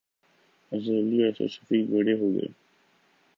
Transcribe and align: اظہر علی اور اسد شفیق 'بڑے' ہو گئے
اظہر 0.71 0.97
علی 0.99 1.17
اور 1.23 1.31
اسد 1.31 1.51
شفیق 1.55 1.85
'بڑے' 1.89 2.19
ہو 2.19 2.27
گئے 2.33 2.47